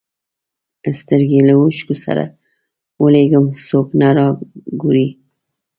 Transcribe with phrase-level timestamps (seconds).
[0.99, 2.23] سترګي له اوښکو سره
[3.01, 4.27] ولېږم څوک نه را
[4.81, 5.07] ګوري